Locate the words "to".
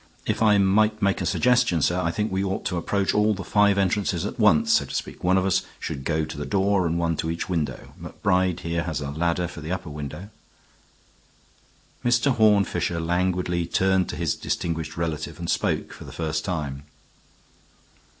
2.65-2.77, 4.85-4.95, 6.25-6.37, 7.17-7.29, 14.09-14.15